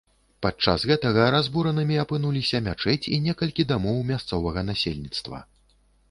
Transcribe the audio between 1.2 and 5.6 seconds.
разбуранымі апынуліся мячэць і некалькі дамоў мясцовага насельніцтва.